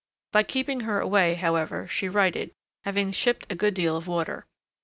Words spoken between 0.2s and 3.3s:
By keeping her away, however, she righted, having